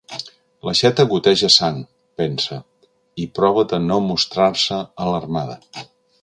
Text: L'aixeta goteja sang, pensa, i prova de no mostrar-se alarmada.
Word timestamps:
L'aixeta 0.67 1.03
goteja 1.11 1.49
sang, 1.55 1.77
pensa, 2.21 2.57
i 3.25 3.29
prova 3.41 3.67
de 3.75 3.81
no 3.85 4.01
mostrar-se 4.07 4.81
alarmada. 5.07 5.61